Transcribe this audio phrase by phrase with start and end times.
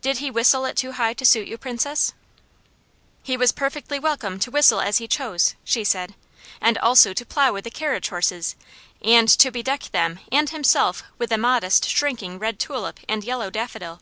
[0.00, 2.14] "Did he whistle it too high to suit you, Princess?"
[3.22, 6.16] "He was perfectly welcome to whistle as he chose," she said,
[6.60, 8.56] "and also to plow with the carriage horses,
[9.02, 14.00] and to bedeck them and himself with the modest, shrinking red tulip and yellow daffodil."